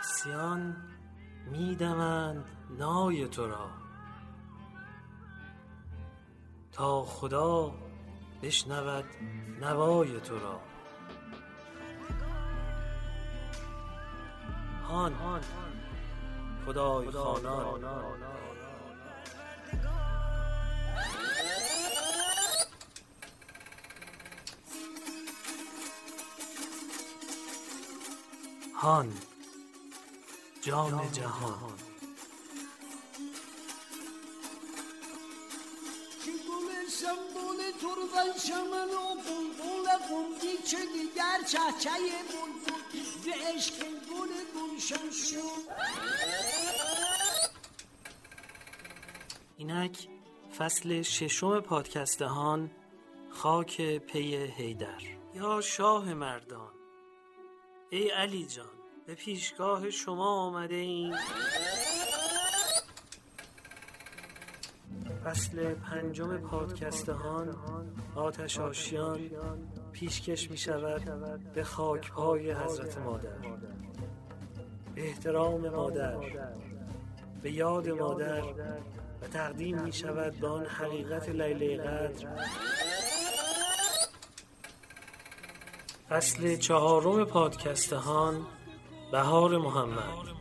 قدسیان 0.00 0.76
میدمند 1.46 2.44
نای 2.78 3.28
تو 3.28 3.46
را. 3.46 3.70
تا 6.72 7.04
خدا 7.04 7.74
بشنود 8.42 9.04
نوای 9.60 10.20
تو 10.20 10.38
را. 10.38 10.60
هان 14.88 15.14
خدای 16.66 17.10
خانان. 17.10 17.84
هان 28.74 29.12
جام 30.60 31.10
جهان. 31.12 31.90
سمبول 37.00 37.56
تربن 37.80 38.38
شمن 38.38 38.88
و 38.88 39.14
بلبل 39.14 39.88
قمدی 40.08 40.56
که 40.56 40.76
دیگر 40.76 41.42
چهچه 41.48 41.90
بلبل 42.30 42.80
به 43.24 43.32
عشق 43.46 43.74
گل 43.78 44.28
گلشن 44.54 45.10
شد 45.10 45.72
اینک 49.56 50.08
فصل 50.58 51.02
ششم 51.02 51.60
پادکستهان 51.60 52.70
خاک 53.30 53.98
پی 53.98 54.36
هیدر 54.36 55.02
یا 55.34 55.60
شاه 55.60 56.14
مردان. 56.14 56.72
ای 57.90 58.10
علی 58.10 58.46
جان. 58.46 58.79
به 59.10 59.16
پیشگاه 59.16 59.90
شما 59.90 60.46
آمده 60.46 60.74
ایم. 60.74 61.14
فصل 65.24 65.74
پنجم 65.74 66.36
پادکستهان 66.36 67.56
آتش 68.14 68.58
آشیان 68.58 69.30
پیشکش 69.92 70.50
می 70.50 70.56
شود 70.56 71.02
به 71.54 71.64
خاک 71.64 72.12
پای 72.12 72.52
حضرت 72.52 72.98
مادر. 72.98 73.38
به 74.94 75.08
احترام 75.08 75.68
مادر 75.68 76.16
به 77.42 77.52
یاد 77.52 77.88
مادر 77.88 78.42
و 79.22 79.28
تقدیم 79.32 79.82
می 79.82 79.92
شود 79.92 80.40
به 80.40 80.48
آن 80.48 80.66
حقیقت 80.66 81.28
لیله 81.28 81.76
قدر. 81.76 82.28
فصل 86.08 86.56
چهارم 86.56 87.24
پادکستهان 87.24 88.46
بهار 89.12 89.58
محمد. 89.58 90.39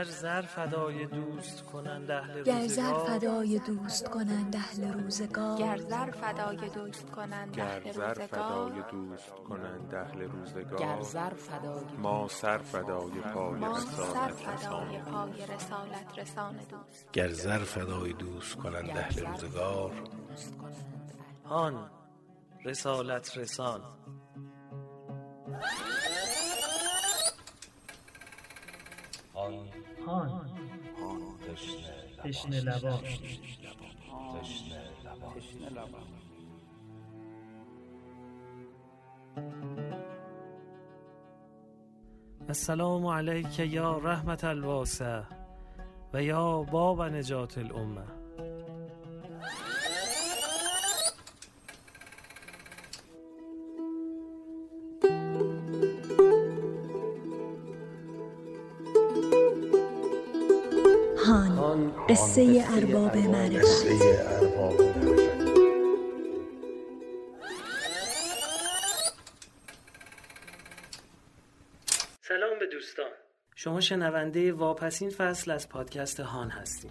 گر 0.00 0.06
زر 0.06 0.42
فدای 0.42 1.06
دوست 1.06 1.62
کنند 1.62 2.10
اهل 2.10 2.42
گر 2.42 2.66
زر 2.66 2.82
روزگار. 2.82 3.06
فدای 3.06 3.58
دوست 3.58 4.08
کنند 4.08 4.56
اهل 4.56 4.92
روزگار. 4.92 5.58
گر 5.58 5.76
زر 5.76 6.10
فدای 6.10 6.68
دوست 6.70 7.10
کنند 7.10 7.56
گر 7.56 7.64
اهل 7.64 7.92
زر 7.92 8.08
روزگار. 8.08 8.26
فدای 8.26 8.82
دوست 8.90 9.30
کنند 9.30 9.94
اهل 9.94 10.20
روزگار. 10.22 10.80
گر 10.80 11.02
زر 11.02 11.34
فدای 11.34 11.96
ما 11.98 12.28
سر 12.28 12.58
فدای 12.58 13.10
پای 13.10 13.60
رسالت 13.60 14.48
رسان 14.48 14.88
رسالت 15.48 16.18
رسان 16.18 16.56
دوست. 16.56 17.12
گر 17.12 17.28
زر 17.28 17.58
فدای 17.58 18.12
دوست 18.12 18.56
کنند 18.56 18.90
اهل 18.90 19.26
روزگار. 19.26 19.92
دوست 20.28 20.58
کنند 20.58 21.10
هان 30.06 30.50
رسالت 31.48 32.60
رسان 32.68 33.00
تشنه 35.30 35.68
لبان 35.68 36.04
السلام 42.48 43.06
علیک 43.06 43.58
یا 43.58 43.98
رحمت 43.98 44.44
الواسع 44.44 45.22
و 46.14 46.22
یا 46.22 46.62
باب 46.62 47.02
نجات 47.02 47.58
الامه 47.58 48.19
قصه 62.10 62.64
ارباب 62.76 63.16
معرفت 63.16 63.86
سلام 72.22 72.58
به 72.58 72.66
دوستان. 72.66 73.10
شما 73.56 73.80
شنونده 73.80 74.52
واپسین 74.52 75.10
فصل 75.10 75.50
از 75.50 75.68
پادکست 75.68 76.20
هان 76.20 76.50
هستیم 76.50 76.90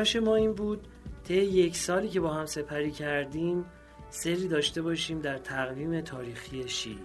تلاش 0.00 0.16
ما 0.16 0.36
این 0.36 0.54
بود 0.54 0.88
طی 1.24 1.34
یک 1.34 1.76
سالی 1.76 2.08
که 2.08 2.20
با 2.20 2.32
هم 2.32 2.46
سپری 2.46 2.90
کردیم 2.90 3.64
سری 4.10 4.48
داشته 4.48 4.82
باشیم 4.82 5.20
در 5.20 5.38
تقویم 5.38 6.00
تاریخی 6.00 6.68
شیعی 6.68 6.98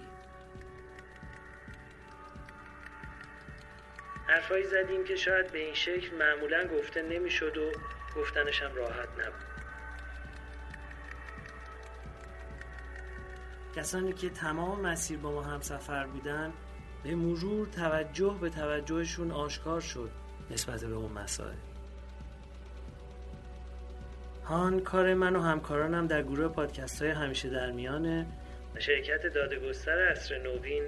حرفایی 4.27 4.63
زدیم 4.63 5.03
که 5.03 5.15
شاید 5.15 5.51
به 5.51 5.59
این 5.59 5.73
شکل 5.73 6.17
معمولا 6.17 6.67
گفته 6.77 7.01
نمی‌شد 7.01 7.57
و 7.57 7.71
گفتنش 8.19 8.61
هم 8.61 8.75
راحت 8.75 9.09
نبود. 9.09 9.45
کسانی 13.75 14.13
که 14.13 14.29
تمام 14.29 14.81
مسیر 14.81 15.17
با 15.17 15.31
ما 15.31 15.41
هم 15.41 15.61
سفر 15.61 16.07
بودن 16.07 16.53
به 17.03 17.15
مرور 17.15 17.67
توجه 17.67 18.37
به 18.41 18.49
توجهشون 18.49 19.31
آشکار 19.31 19.81
شد 19.81 20.11
نسبت 20.51 20.83
به 20.83 20.95
اون 20.95 21.11
مسائل. 21.11 21.64
هان 24.45 24.79
کار 24.79 25.13
من 25.13 25.35
و 25.35 25.41
همکارانم 25.41 26.07
در 26.07 26.23
گروه 26.23 26.47
پادکست 26.47 27.01
های 27.01 27.11
همیشه 27.11 27.49
در 27.49 27.71
میانه 27.71 28.25
شرکت 28.79 29.33
دادگستر 29.33 29.99
اصر 29.99 30.37
نوین 30.37 30.83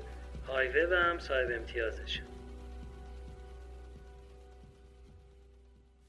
هایوه 0.48 0.90
و 0.92 0.96
هم 0.96 1.20
صاحب 1.20 1.48
امتیازشه. 1.52 2.22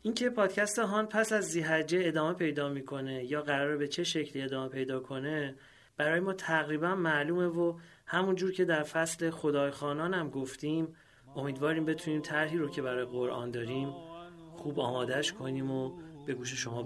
اینکه 0.02 0.30
پادکست 0.30 0.78
هان 0.78 1.06
پس 1.06 1.32
از 1.32 1.44
زیحجه 1.44 2.00
ادامه 2.02 2.34
پیدا 2.34 2.68
می‌کنه 2.68 3.24
یا 3.24 3.42
قراره 3.42 3.76
به 3.76 3.88
چه 3.88 4.04
شکلی 4.04 4.42
ادامه 4.42 4.68
پیدا 4.68 5.00
کنه 5.00 5.54
برای 5.96 6.20
ما 6.20 6.32
تقریبا 6.32 6.94
معلومه 6.94 7.46
و 7.46 7.78
همونجور 8.06 8.52
که 8.52 8.64
در 8.64 8.82
فصل 8.82 9.30
خدای 9.30 9.70
خانان 9.70 10.14
هم 10.14 10.30
گفتیم 10.30 10.96
امیدواریم 11.36 11.84
بتونیم 11.84 12.20
طرحی 12.20 12.58
رو 12.58 12.70
که 12.70 12.82
برای 12.82 13.04
قرآن 13.04 13.50
داریم 13.50 13.94
خوب 14.56 14.80
آمادش 14.80 15.32
کنیم 15.32 15.70
و 15.70 16.07
به 16.28 16.34
گوش 16.34 16.54
شما 16.54 16.82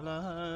لهب 0.00 0.50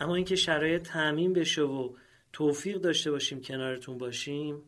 اما 0.00 0.14
اینکه 0.14 0.36
شرایط 0.36 0.82
تعمین 0.82 1.32
بشه 1.32 1.62
و 1.62 1.96
توفیق 2.32 2.76
داشته 2.80 3.10
باشیم 3.10 3.40
کنارتون 3.40 3.98
باشیم 3.98 4.62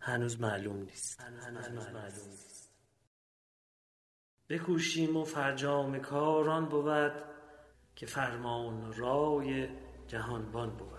هنوز 0.00 0.40
معلوم 0.40 0.76
نیست. 0.76 1.20
هنوز 1.20 1.78
معلوم 1.92 2.28
نیست. 2.30 2.72
بکوشیم 4.48 5.16
و 5.16 5.24
فرجام 5.24 5.98
کاران 5.98 6.64
بود 6.68 7.12
که 7.96 8.06
فرمان 8.06 8.92
رای 8.92 9.68
جهانبان 10.06 10.70
بود. 10.70 10.95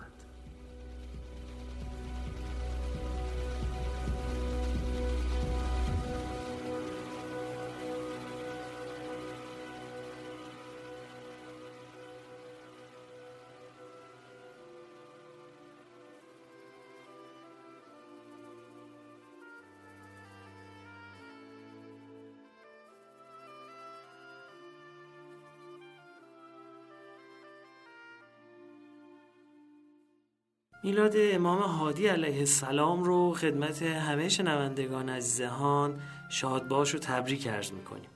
میلاد 30.82 31.12
امام 31.16 31.58
هادی 31.58 32.06
علیه 32.06 32.38
السلام 32.38 33.04
رو 33.04 33.34
خدمت 33.34 33.82
همه 33.82 34.28
شنوندگان 34.28 35.08
عزیزهان 35.08 36.00
شادباش 36.30 36.94
و 36.94 36.98
تبریک 36.98 37.48
عرض 37.48 37.72
می‌کنیم. 37.72 38.10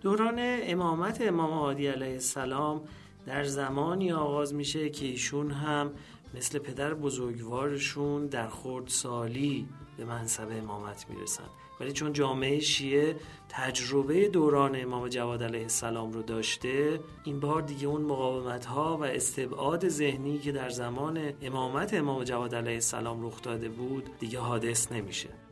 دوران 0.00 0.38
امامت 0.40 1.20
امام 1.20 1.50
هادی 1.50 1.86
علیه 1.86 2.12
السلام 2.12 2.84
در 3.26 3.44
زمانی 3.44 4.12
آغاز 4.12 4.54
میشه 4.54 4.90
که 4.90 5.06
ایشون 5.06 5.50
هم 5.50 5.92
مثل 6.36 6.58
پدر 6.58 6.94
بزرگوارشون 6.94 8.26
در 8.26 8.48
خردسالی 8.48 9.68
به 9.96 10.04
منصب 10.04 10.48
امامت 10.50 11.06
می‌رسن. 11.10 11.44
ولی 11.80 11.92
چون 11.92 12.12
جامعه 12.12 12.60
شیعه 12.60 13.16
تجربه 13.48 14.28
دوران 14.28 14.82
امام 14.82 15.08
جواد 15.08 15.42
علیه 15.42 15.62
السلام 15.62 16.12
رو 16.12 16.22
داشته 16.22 17.00
این 17.24 17.40
بار 17.40 17.62
دیگه 17.62 17.86
اون 17.86 18.02
مقاومت 18.02 18.66
ها 18.66 18.96
و 18.96 19.04
استبعاد 19.04 19.88
ذهنی 19.88 20.38
که 20.38 20.52
در 20.52 20.68
زمان 20.68 21.32
امامت 21.42 21.94
امام 21.94 22.24
جواد 22.24 22.54
علیه 22.54 22.74
السلام 22.74 23.26
رخ 23.26 23.42
داده 23.42 23.68
بود 23.68 24.10
دیگه 24.18 24.38
حادث 24.38 24.92
نمیشه. 24.92 25.43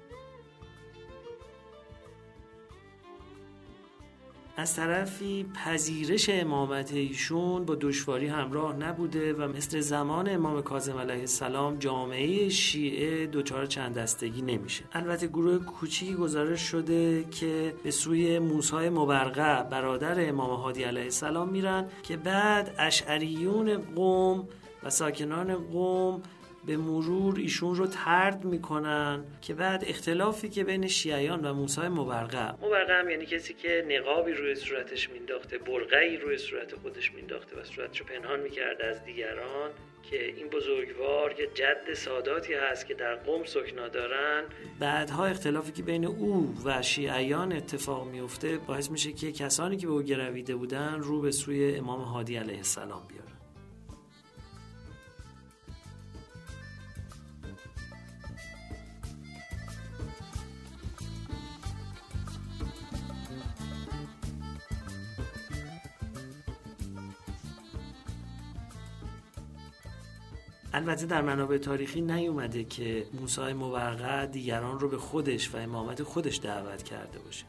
از 4.57 4.77
طرفی 4.77 5.47
پذیرش 5.55 6.29
امامت 6.29 6.93
ایشون 6.93 7.65
با 7.65 7.75
دشواری 7.75 8.27
همراه 8.27 8.77
نبوده 8.77 9.33
و 9.33 9.49
مثل 9.49 9.81
زمان 9.81 10.29
امام 10.29 10.63
کاظم 10.63 10.99
علیه 10.99 11.21
السلام 11.21 11.77
جامعه 11.77 12.49
شیعه 12.49 13.27
دچار 13.27 13.67
چند 13.67 13.95
دستگی 13.95 14.43
نمیشه. 14.43 14.85
البته 14.93 15.27
گروه 15.27 15.59
کوچیکی 15.59 16.15
گزارش 16.15 16.61
شده 16.61 17.25
که 17.25 17.75
به 17.83 17.91
سوی 17.91 18.39
موسی 18.39 18.89
مبرقه 18.89 19.63
برادر 19.71 20.29
امام 20.29 20.61
هادی 20.61 20.83
علیه 20.83 21.05
السلام 21.05 21.49
میرن 21.49 21.87
که 22.03 22.17
بعد 22.17 22.75
اشعریون 22.79 23.77
قوم 23.77 24.49
و 24.83 24.91
ساکنان 24.91 25.55
قوم 25.55 26.23
به 26.67 26.77
مرور 26.77 27.39
ایشون 27.39 27.75
رو 27.75 27.87
ترد 27.87 28.45
می‌کنن 28.45 29.25
که 29.41 29.55
بعد 29.55 29.85
اختلافی 29.87 30.49
که 30.49 30.65
بین 30.65 30.87
شیعیان 30.87 31.45
و 31.45 31.55
موسی 31.55 31.81
مبرقه. 31.81 32.53
مبرقه 32.53 32.93
هم 32.93 33.11
یعنی 33.11 33.27
کسی 33.27 33.55
که 33.55 33.87
نقابی 33.89 34.33
روی 34.33 34.55
صورتش 34.55 35.11
مینداخته 35.11 35.59
برقعی 35.59 36.17
روی 36.17 36.39
صورت 36.39 36.75
خودش 36.75 37.13
مینداخته 37.13 37.61
و 37.61 37.65
صورتش 37.65 38.01
رو 38.01 38.07
پنهان 38.07 38.41
می‌کرده 38.41 38.87
از 38.87 39.05
دیگران 39.05 39.71
که 40.11 40.27
این 40.27 40.49
بزرگوار 40.49 41.35
که 41.35 41.49
جد 41.55 41.95
ساداتی 41.95 42.55
هست 42.55 42.87
که 42.87 42.95
در 42.95 43.15
قوم 43.15 43.45
سکنا 43.45 43.89
دارن. 43.89 44.45
بعدها 44.81 45.27
اختلافی 45.27 45.73
که 45.73 45.83
بین 45.83 46.05
او 46.05 46.55
و 46.65 46.83
شیعیان 46.83 47.53
اتفاق 47.53 48.07
میفته 48.07 48.59
باعث 48.59 48.91
میشه 48.91 49.13
که 49.13 49.33
کسانی 49.33 49.77
که 49.77 49.87
به 49.87 49.93
او 49.93 50.03
گرویده 50.03 50.57
بودن 50.57 51.01
رو 51.01 51.21
به 51.21 51.31
سوی 51.31 51.77
امام 51.77 52.01
هادی 52.01 52.37
علیه 52.37 52.57
السلام 52.57 53.03
بیارن. 53.09 53.32
البته 70.75 71.07
در 71.07 71.23
منابع 71.23 71.59
تاریخی 71.59 72.01
نیومده 72.01 72.65
که 72.65 73.07
موسی 73.21 73.53
موقع 73.53 74.27
دیگران 74.27 74.81
رو 74.81 74.89
به 74.89 74.99
خودش 74.99 75.55
و 75.55 75.57
امامت 75.57 76.03
خودش 76.03 76.41
دعوت 76.43 76.83
کرده 76.83 77.19
باشه. 77.19 77.45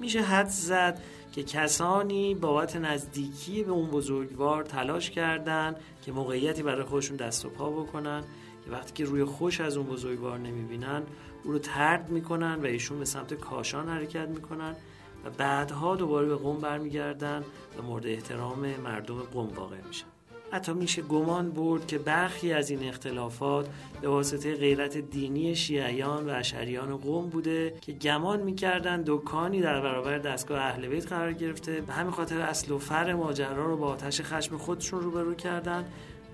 میشه 0.00 0.22
حد 0.22 0.48
زد 0.48 1.02
که 1.32 1.42
کسانی 1.42 2.34
بابت 2.34 2.76
نزدیکی 2.76 3.62
به 3.62 3.72
اون 3.72 3.90
بزرگوار 3.90 4.64
تلاش 4.64 5.10
کردن 5.10 5.76
که 6.02 6.12
موقعیتی 6.12 6.62
برای 6.62 6.84
خودشون 6.84 7.16
دست 7.16 7.44
و 7.44 7.48
پا 7.48 7.70
بکنن 7.70 8.24
که 8.64 8.70
وقتی 8.70 8.92
که 8.92 9.04
روی 9.04 9.24
خوش 9.24 9.60
از 9.60 9.76
اون 9.76 9.86
بزرگوار 9.86 10.38
نمی‌بینن 10.38 11.02
او 11.44 11.52
رو 11.52 11.58
ترد 11.58 12.10
می‌کنن 12.10 12.54
و 12.54 12.64
ایشون 12.64 12.98
به 12.98 13.04
سمت 13.04 13.34
کاشان 13.34 13.88
حرکت 13.88 14.28
می‌کنن 14.28 14.76
و 15.24 15.30
بعدها 15.30 15.96
دوباره 15.96 16.28
به 16.28 16.36
قوم 16.36 16.58
برمیگردن 16.58 17.44
و 17.78 17.82
مورد 17.82 18.06
احترام 18.06 18.76
مردم 18.76 19.18
قوم 19.18 19.48
واقع 19.48 19.76
میشن. 19.88 20.06
حتی 20.50 20.72
میشه 20.72 21.02
گمان 21.02 21.50
برد 21.50 21.86
که 21.86 21.98
برخی 21.98 22.52
از 22.52 22.70
این 22.70 22.88
اختلافات 22.88 23.68
به 24.00 24.08
واسطه 24.08 24.54
غیرت 24.54 24.98
دینی 24.98 25.56
شیعیان 25.56 26.30
و 26.30 26.32
اشعریان 26.34 26.96
قوم 26.96 27.28
بوده 27.28 27.74
که 27.80 27.92
گمان 27.92 28.42
می‌کردن 28.42 29.02
دکانی 29.06 29.60
در 29.60 29.80
برابر 29.80 30.18
دستگاه 30.18 30.60
اهل 30.60 30.88
بیت 30.88 31.12
قرار 31.12 31.32
گرفته. 31.32 31.80
به 31.80 31.92
همین 31.92 32.12
خاطر 32.12 32.40
اصل 32.40 32.72
و 32.72 32.78
فر 32.78 33.14
ماجرا 33.14 33.66
رو 33.66 33.76
با 33.76 33.86
آتش 33.86 34.20
خشم 34.20 34.58
خودشون 34.58 35.00
روبرو 35.00 35.34
کردن 35.34 35.84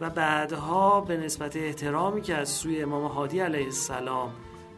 و 0.00 0.10
بعدها 0.10 1.00
به 1.00 1.16
نسبت 1.16 1.56
احترامی 1.56 2.22
که 2.22 2.34
از 2.34 2.48
سوی 2.48 2.82
امام 2.82 3.04
هادی 3.04 3.40
علیه 3.40 3.64
السلام 3.64 4.30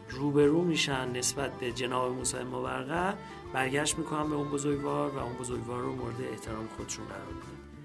روبرو 0.09 0.63
میشن 0.63 1.11
نسبت 1.11 1.51
به 1.59 1.71
جناب 1.71 2.11
موسی 2.11 2.37
مبرقه 2.37 3.13
برگشت 3.53 3.97
می‌کنن 3.97 4.29
به 4.29 4.35
اون 4.35 4.49
بزرگوار 4.49 5.09
و 5.09 5.17
اون 5.17 5.33
بزرگوار 5.33 5.81
رو 5.81 5.95
مورد 5.95 6.21
احترام 6.31 6.67
خودشون 6.77 7.05
قرار 7.05 7.27
میدن. 7.27 7.76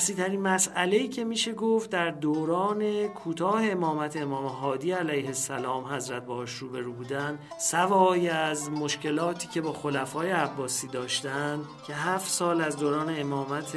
اصلیترین 0.00 0.40
مسئله 0.40 0.96
ای 0.96 1.08
که 1.08 1.24
میشه 1.24 1.52
گفت 1.52 1.90
در 1.90 2.10
دوران 2.10 3.08
کوتاه 3.08 3.64
امامت 3.64 4.16
امام 4.16 4.46
هادی 4.46 4.92
علیه 4.92 5.26
السلام 5.26 5.84
حضرت 5.84 6.26
باهاش 6.26 6.54
روبرو 6.54 6.92
بودن 6.92 7.38
سوای 7.58 8.28
از 8.28 8.70
مشکلاتی 8.70 9.48
که 9.48 9.60
با 9.60 9.72
خلفای 9.72 10.30
عباسی 10.30 10.88
داشتن 10.88 11.60
که 11.86 11.94
هفت 11.94 12.30
سال 12.30 12.60
از 12.60 12.76
دوران 12.76 13.20
امامت 13.20 13.76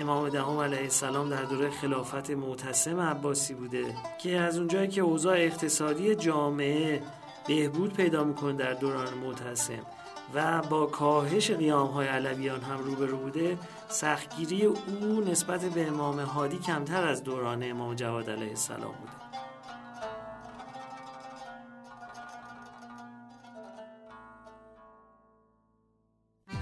امام 0.00 0.28
دهم 0.28 0.58
علیه 0.58 0.80
السلام 0.80 1.30
در 1.30 1.42
دوره 1.42 1.70
خلافت 1.70 2.30
معتصم 2.30 3.00
عباسی 3.00 3.54
بوده 3.54 3.84
که 4.22 4.38
از 4.38 4.58
اونجایی 4.58 4.88
که 4.88 5.00
اوضاع 5.00 5.36
اقتصادی 5.36 6.14
جامعه 6.14 7.02
بهبود 7.46 7.92
پیدا 7.92 8.24
می‌کنه 8.24 8.52
در 8.52 8.72
دوران 8.72 9.14
معتصم. 9.14 9.95
و 10.34 10.62
با 10.62 10.86
کاهش 10.86 11.50
قیام 11.50 11.88
های 11.88 12.06
علویان 12.06 12.60
هم 12.60 12.78
روبرو 12.78 13.16
بوده 13.16 13.58
سختگیری 13.88 14.64
او 14.64 15.20
نسبت 15.30 15.64
به 15.64 15.86
امام 15.88 16.20
هادی 16.20 16.58
کمتر 16.58 17.04
از 17.04 17.24
دوران 17.24 17.70
امام 17.70 17.94
جواد 17.94 18.30
علیه 18.30 18.48
السلام 18.48 18.80
بوده. 18.80 19.25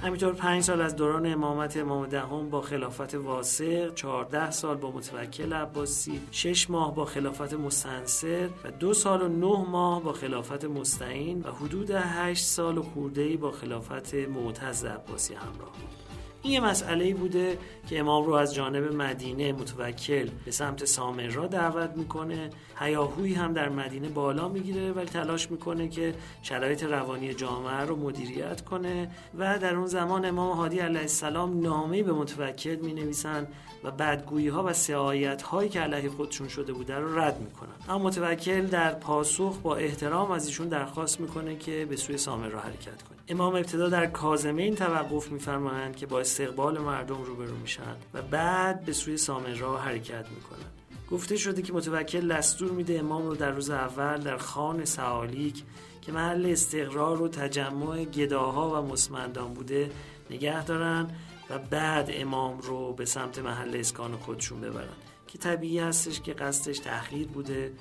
همینطور 0.04 0.32
پنج 0.32 0.62
سال 0.62 0.80
از 0.80 0.96
دوران 0.96 1.32
امامت 1.32 1.76
امام 1.76 2.06
دهم 2.06 2.50
با 2.50 2.60
خلافت 2.60 3.14
واسق 3.14 3.94
14 3.94 4.50
سال 4.50 4.76
با 4.76 4.90
متوکل 4.90 5.52
عباسی 5.52 6.20
6 6.30 6.70
ماه 6.70 6.94
با 6.94 7.04
خلافت 7.04 7.54
مستنصر 7.54 8.48
و 8.64 8.70
دو 8.70 8.94
سال 8.94 9.22
و 9.22 9.28
نه 9.28 9.70
ماه 9.70 10.02
با 10.02 10.12
خلافت 10.12 10.64
مستعین 10.64 11.40
و 11.42 11.50
حدود 11.52 11.90
8 11.90 12.44
سال 12.44 12.78
و 12.78 12.82
خورده‌ای 12.82 13.36
با 13.36 13.50
خلافت 13.50 14.14
معتز 14.14 14.84
عباسی 14.84 15.34
همراه 15.34 15.72
بود. 15.72 16.03
این 16.44 16.52
یه 16.52 16.60
مسئله 16.60 17.14
بوده 17.14 17.58
که 17.88 18.00
امام 18.00 18.24
رو 18.24 18.32
از 18.32 18.54
جانب 18.54 18.92
مدینه 18.94 19.52
متوکل 19.52 20.28
به 20.44 20.50
سمت 20.50 20.84
سامرا 20.84 21.46
دعوت 21.46 21.90
می‌کنه. 21.96 22.50
هیاهوی 22.78 23.34
هم 23.34 23.52
در 23.52 23.68
مدینه 23.68 24.08
بالا 24.08 24.48
می‌گیره 24.48 24.92
ولی 24.92 25.06
تلاش 25.06 25.50
می‌کنه 25.50 25.88
که 25.88 26.14
شرایط 26.42 26.84
روانی 26.84 27.34
جامعه 27.34 27.80
رو 27.80 27.96
مدیریت 27.96 28.60
کنه 28.60 29.10
و 29.38 29.58
در 29.58 29.76
اون 29.76 29.86
زمان 29.86 30.24
امام 30.24 30.56
هادی 30.56 30.78
علیه 30.78 31.00
السلام 31.00 31.60
نامه 31.60 32.02
به 32.02 32.12
متوکل 32.12 32.76
می 32.76 32.92
نویسن 32.92 33.46
و 33.84 33.90
بدگویی 33.90 34.48
ها 34.48 34.64
و 34.64 34.72
سعایت 34.72 35.42
هایی 35.42 35.68
که 35.68 35.80
علیه 35.80 36.10
خودشون 36.10 36.48
شده 36.48 36.72
بوده 36.72 36.94
رو 36.94 37.18
رد 37.18 37.40
می‌کنن. 37.40 37.72
اما 37.88 38.04
متوکل 38.04 38.66
در 38.66 38.94
پاسخ 38.94 39.58
با 39.58 39.76
احترام 39.76 40.30
از 40.30 40.46
ایشون 40.46 40.68
درخواست 40.68 41.20
می‌کنه 41.20 41.56
که 41.56 41.86
به 41.90 41.96
سوی 41.96 42.18
سامرا 42.18 42.60
حرکت 42.60 43.02
کنه. 43.02 43.18
امام 43.28 43.54
ابتدا 43.54 43.88
در 43.88 44.06
کازمین 44.06 44.74
توقف 44.74 45.32
میفرمایند 45.32 45.96
که 45.96 46.06
با 46.06 46.20
استقبال 46.34 46.78
مردم 46.78 47.22
روبرو 47.22 47.56
میشن 47.56 47.96
و 48.14 48.22
بعد 48.22 48.84
به 48.84 48.92
سوی 48.92 49.16
سامرا 49.16 49.78
حرکت 49.78 50.26
می‌کنن. 50.30 50.70
گفته 51.10 51.36
شده 51.36 51.62
که 51.62 51.72
متوکل 51.72 52.28
دستور 52.36 52.70
میده 52.70 52.98
امام 52.98 53.26
رو 53.26 53.34
در 53.34 53.50
روز 53.50 53.70
اول 53.70 54.20
در 54.20 54.36
خان 54.36 54.84
سعالیک 54.84 55.62
که 56.02 56.12
محل 56.12 56.46
استقرار 56.46 57.22
و 57.22 57.28
تجمع 57.28 58.04
گداها 58.04 58.82
و 58.82 58.86
مسمندان 58.86 59.54
بوده 59.54 59.90
نگه 60.30 60.64
دارن 60.64 61.10
و 61.50 61.58
بعد 61.58 62.10
امام 62.12 62.58
رو 62.58 62.92
به 62.92 63.04
سمت 63.04 63.38
محل 63.38 63.76
اسکان 63.76 64.16
خودشون 64.16 64.60
ببرن 64.60 64.96
که 65.26 65.38
طبیعی 65.38 65.78
هستش 65.78 66.20
که 66.20 66.32
قصدش 66.32 66.78
تأخیر 66.78 67.26
بوده 67.26 67.72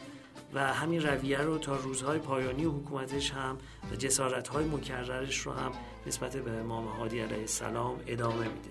و 0.53 0.73
همین 0.73 1.01
رویه 1.01 1.37
رو 1.37 1.57
تا 1.57 1.75
روزهای 1.75 2.19
پایانی 2.19 2.63
حکومتش 2.63 3.31
هم 3.31 3.57
و 3.91 3.95
جسارتهای 3.95 4.65
مکررش 4.65 5.37
رو 5.37 5.51
هم 5.51 5.71
نسبت 6.07 6.37
به 6.37 6.51
امام 6.51 6.87
هادی 6.87 7.19
علیه 7.19 7.37
السلام 7.37 7.99
ادامه 8.07 8.47
میده. 8.47 8.69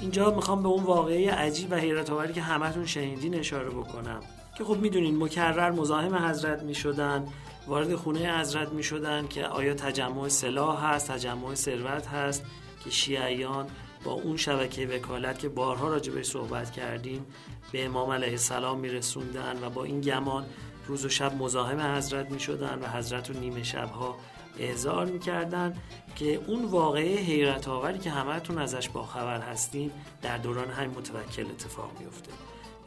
اینجا 0.00 0.30
می‌خوام 0.30 0.62
به 0.62 0.68
اون 0.68 0.84
واقعه 0.84 1.30
عجیب 1.32 1.72
و 1.72 1.74
حیرت 1.74 2.10
آوری 2.10 2.32
که 2.32 2.42
همتون 2.42 2.86
شنیدین 2.86 3.34
اشاره 3.34 3.68
بکنم. 3.68 4.20
که 4.58 4.64
خب 4.64 4.76
می‌دونین 4.76 5.22
مکرر 5.22 5.70
مزاحم 5.70 6.14
حضرت 6.14 6.62
می‌شدن. 6.62 7.26
وارد 7.66 7.94
خونه 7.94 8.40
حضرت 8.40 8.72
می‌شدن 8.72 9.26
که 9.28 9.46
آیا 9.46 9.74
تجمع 9.74 10.28
سلاح 10.28 10.84
هست 10.84 11.10
تجمع 11.10 11.54
ثروت 11.54 12.06
هست 12.06 12.44
که 12.84 12.90
شیعیان 12.90 13.66
با 14.04 14.12
اون 14.12 14.36
شبکه 14.36 14.86
وکالت 14.86 15.38
که 15.38 15.48
بارها 15.48 15.88
راجع 15.88 16.12
بهش 16.12 16.26
صحبت 16.26 16.70
کردیم 16.70 17.26
به 17.72 17.84
امام 17.84 18.10
علیه 18.10 18.30
السلام 18.30 18.78
میرسوندن 18.78 19.58
و 19.62 19.70
با 19.70 19.84
این 19.84 20.00
گمان 20.00 20.46
روز 20.86 21.04
و 21.04 21.08
شب 21.08 21.34
مزاحم 21.34 21.96
حضرت 21.96 22.30
می‌شدن 22.30 22.78
و 22.82 22.86
حضرت 22.86 23.30
رو 23.30 23.40
نیمه 23.40 23.62
شبها 23.62 24.16
احضار 24.58 25.06
می‌کردن 25.06 25.76
که 26.16 26.40
اون 26.46 26.64
واقعه 26.64 27.16
حیرت 27.16 27.68
آوری 27.68 27.98
که 27.98 28.10
همهتون 28.10 28.58
ازش 28.58 28.88
باخبر 28.88 29.40
هستیم 29.40 29.90
در 30.22 30.38
دوران 30.38 30.70
همین 30.70 30.90
متوکل 30.90 31.46
اتفاق 31.46 31.90
میفته 32.00 32.32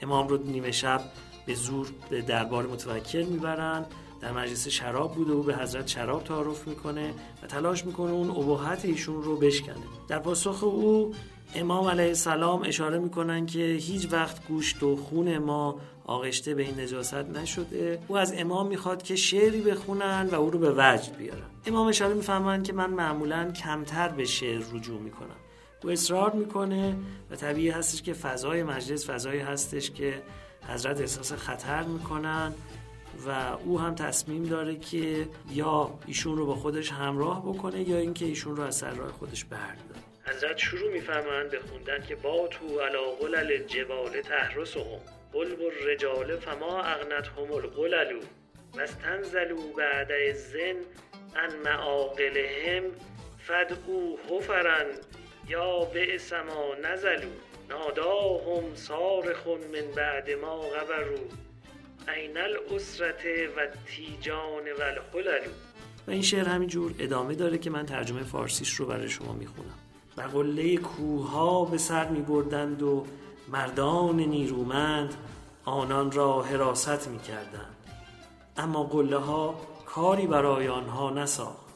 امام 0.02 0.28
رو 0.28 0.38
نیمه 0.38 0.72
شب 0.72 1.02
به 1.46 1.54
زور 1.54 1.88
به 2.10 2.22
دربار 2.22 2.68
متوکل 2.68 3.24
می‌برن 3.24 3.86
در 4.22 4.32
مجلس 4.32 4.68
شراب 4.68 5.16
بوده 5.16 5.34
و 5.34 5.44
به 5.44 5.56
حضرت 5.56 5.88
شراب 5.88 6.24
تعارف 6.24 6.68
می‌کنه 6.68 7.14
و 7.44 7.48
تلاش 7.48 7.86
می‌کنه 7.86 8.12
اون 8.12 8.30
ابهت 8.30 8.86
ایشون 8.86 9.24
رو 9.24 9.38
بشکنه. 9.38 9.76
در 10.08 10.20
پاسخ 10.20 10.64
او 10.64 11.14
امام 11.56 11.88
علیه 11.88 12.08
السلام 12.08 12.64
اشاره 12.64 13.00
می‌کنن 13.00 13.46
که 13.46 13.60
هیچ 13.60 14.08
وقت 14.12 14.48
گوشت 14.48 14.84
و 14.84 14.96
خون 14.96 15.38
ما 15.38 15.80
آغشته 16.06 16.54
به 16.56 16.64
این 16.64 16.80
نجاست 16.80 17.14
نشده. 17.14 18.00
او 18.08 18.18
از 18.18 18.34
امام 18.38 18.68
می‌خواد 18.68 19.04
که 19.04 19.16
شعری 19.16 19.62
بخونن 19.62 20.30
و 20.32 20.36
او 20.36 20.50
رو 20.50 20.60
به 20.60 20.72
وجد 20.72 21.16
بیارن. 21.18 21.46
امام 21.66 21.88
اشاره 21.88 22.14
می‌فهمن 22.14 22.64
که 22.64 22.74
من 22.74 22.90
معمولا 22.90 23.52
کمتر 23.52 24.10
به 24.10 24.26
شعر 24.26 24.62
رجوع 24.74 25.00
می‌کنم. 25.02 25.36
او 25.84 25.90
اصرار 25.90 26.32
می‌کنه 26.32 26.96
و 27.32 27.36
طبیعی 27.36 27.70
هستش 27.70 28.02
که 28.02 28.14
فضای 28.14 28.64
مجلس 28.64 29.10
فضایی 29.10 29.40
هستش 29.40 29.92
که 29.92 30.22
حضرت 30.68 31.02
احساس 31.02 31.34
خطر 31.34 31.84
می‌کنن. 31.84 32.54
و 33.28 33.58
او 33.66 33.80
هم 33.80 33.96
تصمیم 33.96 34.44
داره 34.44 34.76
که 34.76 35.28
یا 35.52 36.00
ایشون 36.08 36.38
رو 36.38 36.46
با 36.46 36.56
خودش 36.56 36.92
همراه 36.92 37.42
بکنه 37.46 37.90
یا 37.90 37.98
اینکه 37.98 38.26
ایشون 38.26 38.56
رو 38.56 38.64
از 38.64 38.76
سر 38.76 38.94
راه 38.94 39.12
خودش 39.12 39.46
برداره. 39.46 40.00
حضرت 40.26 40.58
شروع 40.58 40.94
میفرمایند 40.94 41.52
به 41.52 41.60
خوندن 41.60 42.06
که 42.08 42.16
با 42.16 42.48
تو 42.48 42.80
علا 42.80 43.12
قلل 43.12 43.52
الجبال 43.52 44.22
تحرسهم 44.22 45.00
قلب 45.34 45.60
الرجال 45.62 46.38
فما 46.38 46.84
اغنتهم 46.84 47.52
القلل 47.52 48.16
و 48.16 48.80
استنزلوا 48.80 49.74
بعد 49.78 50.12
الزن 50.12 50.76
عن 51.36 51.56
معاقلهم 51.66 52.84
فدعو 53.38 54.18
حفرا. 54.30 54.86
یا 55.48 55.80
بئس 55.94 56.34
ما 56.34 56.76
نزلوا. 56.84 57.32
ناداهم 57.70 58.76
صارخ 58.76 59.48
من 59.48 59.92
بعد 59.96 60.30
ما 60.30 60.60
غبروا. 60.60 61.49
عین 62.16 62.38
الاسرت 62.38 63.25
و 63.58 63.68
تیجان 63.88 64.63
و 64.80 64.84
و 66.08 66.12
این 66.12 66.22
شعر 66.22 66.48
همینجور 66.48 66.96
ادامه 67.00 67.36
داره 67.36 67.58
که 67.58 67.70
من 67.70 67.86
ترجمه 67.86 68.24
فارسیش 68.24 68.74
رو 68.74 68.86
برای 68.86 69.10
شما 69.10 69.34
می‌خونم. 69.34 69.80
و 70.18 70.22
قله 70.22 70.78
کوها 70.78 71.66
به 71.66 71.78
سر 71.78 72.08
میبردند 72.08 72.84
و 72.84 73.06
مردان 73.48 74.20
نیرومند 74.20 75.13
آنان 75.66 76.12
را 76.12 76.42
حراست 76.42 77.08
می‌کردند. 77.08 77.75
اما 78.58 78.84
قله 78.84 79.18
ها 79.18 79.62
کاری 79.86 80.28
برای 80.28 80.68
آنها 80.68 81.10
نساخت. 81.10 81.70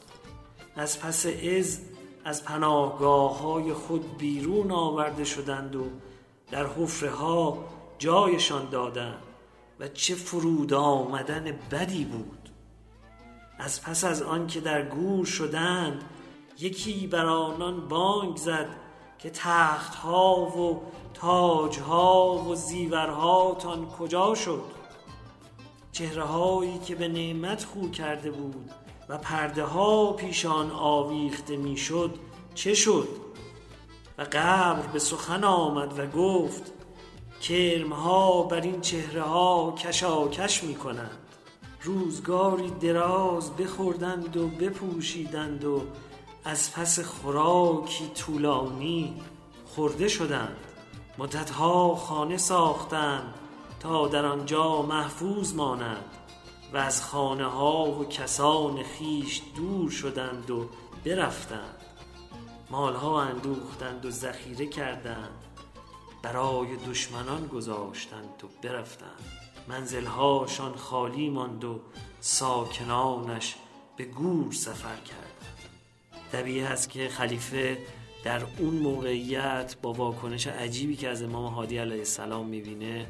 از 0.76 1.00
پس 1.00 1.26
از 1.26 1.80
از 2.24 2.44
پناهگاه 2.44 3.38
های 3.38 3.72
خود 3.72 4.18
بیرون 4.18 4.70
آورده 4.70 5.24
شدند 5.24 5.76
و 5.76 5.84
در 6.50 6.66
حفره 6.66 7.10
ها 7.10 7.64
جایشان 7.98 8.70
دادند. 8.70 9.22
و 9.80 9.88
چه 9.88 10.14
فرود 10.14 10.72
آمدن 10.72 11.58
بدی 11.70 12.04
بود. 12.04 12.48
از 13.58 13.82
پس 13.82 14.04
از 14.04 14.22
آن 14.22 14.46
که 14.46 14.60
در 14.60 14.82
گور 14.82 15.26
شدند 15.26 16.04
یکی 16.58 17.06
بر 17.06 17.26
آنان 17.26 17.88
بانگ 17.88 18.36
زد 18.36 18.68
که 19.18 19.30
تخت 19.30 19.94
ها 19.94 20.36
و 20.40 20.82
تاج 21.14 21.78
ها 21.78 22.44
و 22.48 22.54
زیورهاتان 22.54 23.86
کجا 23.86 24.34
شد؟ 24.34 24.62
چهره 25.92 26.22
هایی 26.22 26.78
که 26.78 26.94
به 26.94 27.08
نعمت 27.08 27.64
خو 27.64 27.90
کرده 27.90 28.30
بود 28.30 28.70
و 29.08 29.18
پرده 29.18 29.64
ها 29.64 30.12
پیشان 30.12 30.70
آویخته 30.70 31.56
می‌شد 31.56 32.18
چه 32.54 32.74
شد؟ 32.74 33.08
و 34.18 34.22
قبر 34.22 34.86
به 34.92 34.98
سخن 34.98 35.44
آمد 35.44 35.98
و 35.98 36.06
گفت 36.06 36.72
کرم 37.44 37.92
ها 37.92 38.42
بر 38.42 38.60
این 38.60 38.80
چهره 38.80 39.22
ها 39.22 39.74
کشاکش 39.78 40.64
می 40.64 40.74
کنند 40.74 41.18
روزگاری 41.82 42.70
دراز 42.70 43.56
بخوردند 43.56 44.36
و 44.36 44.48
بپوشیدند 44.48 45.64
و 45.64 45.82
از 46.44 46.72
پس 46.72 47.00
خوراکی 47.00 48.06
طولانی 48.14 49.22
خورده 49.66 50.08
شدند. 50.08 50.56
مدتها 51.18 51.94
خانه 51.94 52.36
ساختند 52.36 53.34
تا 53.80 54.08
در 54.08 54.26
آنجا 54.26 54.82
محفوظ 54.82 55.54
مانند 55.54 56.10
و 56.72 56.76
از 56.76 57.02
خانه 57.02 57.46
ها 57.46 57.84
و 57.84 58.04
کسان 58.04 58.82
خیش 58.82 59.42
دور 59.56 59.90
شدند 59.90 60.50
و 60.50 60.68
برفتند. 61.04 61.76
مالها 62.70 63.22
اندوختند 63.22 64.06
و 64.06 64.10
ذخیره 64.10 64.66
کردند. 64.66 65.43
برای 66.24 66.76
دشمنان 66.76 67.46
گذاشتند 67.46 68.44
و 68.44 68.48
برفتند. 68.62 69.24
منزلهاشان 69.68 70.74
خالی 70.74 71.30
ماند 71.30 71.64
و 71.64 71.80
ساکنانش 72.20 73.54
به 73.96 74.04
گور 74.04 74.52
سفر 74.52 74.96
کردند. 74.96 75.58
طبیعی 76.32 76.60
هست 76.60 76.90
که 76.90 77.08
خلیفه 77.08 77.78
در 78.24 78.42
اون 78.58 78.74
موقعیت 78.74 79.76
با 79.82 79.92
واکنش 79.92 80.46
عجیبی 80.46 80.96
که 80.96 81.08
از 81.08 81.22
امام 81.22 81.54
هادی 81.54 81.78
علیه 81.78 81.98
السلام 81.98 82.46
می‌بینه 82.46 83.06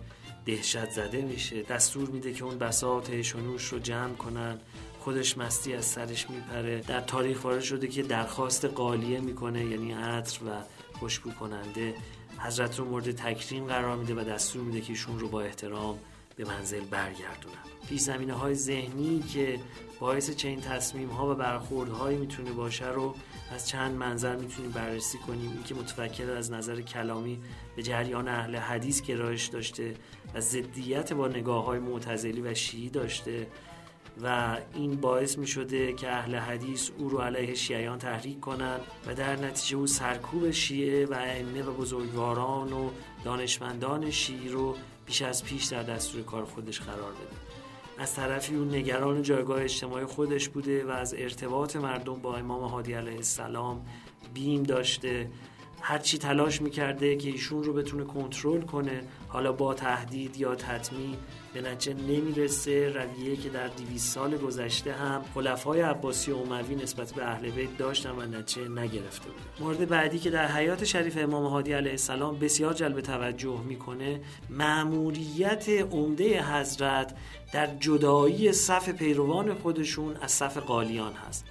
دهشت 0.47 0.90
زده 0.90 1.23
میشه. 1.23 1.62
دستور 1.62 2.09
میده 2.09 2.33
که 2.33 2.44
اون 2.44 2.59
بساط 2.59 3.11
هشونوش 3.11 3.64
رو 3.64 3.78
جمع 3.78 4.14
کنن. 4.14 4.61
خودش 5.00 5.38
مستی 5.38 5.75
از 5.75 5.85
سرش 5.85 6.30
میپره. 6.30 6.80
در 6.80 7.00
تاریخ 7.00 7.44
وارد 7.44 7.61
شده 7.62 7.88
که 7.88 8.02
درخواست 8.02 8.64
قالیه 8.64 9.21
می‌کنه 9.21 9.64
یعنی 9.64 9.92
عطر 9.92 10.44
و 10.44 10.50
خوشبو 10.99 11.30
کننده 11.30 11.94
حضرت 12.38 12.79
رو 12.79 12.85
مورد 12.85 13.11
تکریم 13.11 13.67
قرار 13.67 13.97
میده 13.97 14.14
و 14.14 14.25
دستور 14.25 14.62
میده 14.62 14.81
که 14.81 14.93
ایشون 14.93 15.19
رو 15.19 15.29
با 15.29 15.43
احترام 15.43 15.99
به 16.37 16.45
منزل 16.45 16.81
برگردونن. 16.81 17.55
پیش 17.88 18.00
زمینه 18.00 18.33
های 18.33 18.55
ذهنی 18.55 19.21
که 19.21 19.61
باعث 20.00 20.31
چنین 20.31 20.61
تصمیم 20.61 21.09
ها 21.09 21.31
و 21.31 21.35
برخوردهایی 21.35 22.19
می‌تونه 22.19 22.53
باشه 22.53 22.88
رو 22.88 23.14
از 23.55 23.69
چند 23.69 23.97
منظر 23.97 24.37
می‌تونیم 24.37 24.71
بررسی 24.71 25.19
کنیم. 25.19 25.50
این 25.50 25.62
که 25.62 25.75
متفکر 25.75 26.31
از 26.31 26.53
نظر 26.53 26.81
کلامی 26.81 27.38
به 27.76 27.83
جریان 27.83 28.29
اهل 28.29 28.57
حدیث 28.57 29.03
گرایش 29.03 29.47
داشته 29.47 29.95
و 30.35 30.41
ضدیت 30.41 31.12
با 31.12 31.29
نگاه 31.29 31.64
های 31.64 31.79
معتزلی 31.79 32.41
و 32.41 32.55
شیعی 32.55 32.91
داشته 32.91 33.47
و 34.23 34.56
این 34.75 34.96
باعث 34.96 35.38
می 35.38 35.46
شده 35.46 35.92
که 35.92 36.11
اهل 36.11 36.34
حدیث 36.34 36.90
او 36.99 37.08
رو 37.08 37.18
علیه 37.18 37.54
شیعیان 37.54 37.99
تحریک 37.99 38.40
کنند 38.40 38.80
و 39.06 39.14
در 39.14 39.37
نتیجه 39.37 39.76
او 39.76 39.87
سرکوب 39.87 40.50
شیعه 40.50 41.06
و 41.06 41.14
ائمه 41.14 41.62
و 41.62 41.73
بزرگواران 41.73 42.73
و 42.73 42.90
دانشمندان 43.25 44.11
شیعی 44.11 44.49
رو 44.49 44.76
بیش 45.06 45.23
از 45.23 45.44
پیش 45.44 45.64
در 45.64 45.82
دستور 45.82 46.23
کار 46.23 46.44
خودش 46.44 46.80
قرار 46.80 47.12
بده. 47.12 47.44
از 47.99 48.14
طرفی 48.14 48.54
اون 48.54 48.75
نگران 48.75 49.23
جایگاه 49.23 49.62
اجتماعی 49.62 50.04
خودش 50.04 50.49
بوده 50.49 50.84
و 50.84 50.90
از 50.90 51.14
ارتباط 51.18 51.76
مردم 51.76 52.14
با 52.14 52.37
امام 52.37 52.70
هادی 52.70 52.92
علیه 52.92 53.16
السلام 53.16 53.87
بیم 54.34 54.62
داشته. 54.62 55.30
هرچی 55.80 56.18
تلاش 56.18 56.62
می‌کرده 56.62 57.16
که 57.16 57.28
ایشون 57.28 57.62
رو 57.62 57.73
بتونه 57.73 58.04
کنترل 58.04 58.61
کنه 58.61 59.02
حالا 59.28 59.52
با 59.52 59.75
تهدید 59.75 60.37
یا 60.37 60.54
تطمیع 60.54 61.16
به 61.54 61.61
نتیجه 61.61 62.00
نمی‌رسه. 62.00 62.88
رویه 62.88 63.37
که 63.37 63.49
در 63.49 63.68
200 63.68 64.14
سال 64.14 64.37
گذشته 64.37 64.92
هم 64.92 65.23
خلفای 65.34 65.80
عباسی 65.80 66.32
و 66.32 66.37
اموی 66.37 66.75
نسبت 66.75 67.12
به 67.12 67.25
اهل 67.25 67.50
بیت 67.50 67.78
داشتن 67.78 68.11
و 68.11 68.23
نتیجه 68.23 68.68
نگرفته 68.68 69.30
بود 69.30 69.40
مورد 69.61 69.88
بعدی 69.88 70.18
که 70.18 70.30
در 70.30 70.46
حیات 70.46 70.84
شریف 70.84 71.16
امام 71.16 71.46
هادی 71.46 71.73
علیه 71.73 71.90
السلام 71.90 72.38
بسیار 72.38 72.75
جلب 72.75 73.00
توجه 73.00 73.61
می‌کنه 73.61 74.20
مأموریت 74.50 75.68
عمده 75.68 76.42
حضرت 76.42 77.14
در 77.52 77.66
جدایی 77.66 78.52
صف 78.52 78.88
پیروان 78.88 79.54
خودشون 79.54 80.16
از 80.16 80.30
صف 80.32 80.56
قالیان 80.56 81.12
هست. 81.12 81.44